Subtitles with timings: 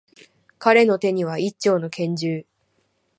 [0.57, 2.47] 彼の手には、一丁の拳銃。